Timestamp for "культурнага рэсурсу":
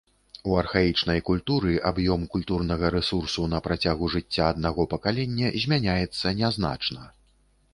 2.33-3.45